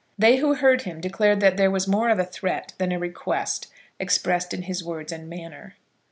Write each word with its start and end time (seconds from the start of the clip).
They 0.17 0.37
who 0.37 0.55
heard 0.55 0.81
him 0.81 0.99
declared 0.99 1.41
that 1.41 1.57
there 1.57 1.69
was 1.69 1.87
more 1.87 2.09
of 2.09 2.17
a 2.17 2.25
threat 2.25 2.73
than 2.79 2.91
a 2.91 2.97
request 2.97 3.67
expressed 3.99 4.51
in 4.51 4.63
his 4.63 4.83
words 4.83 5.11
and 5.11 5.29
manner. 5.29 5.75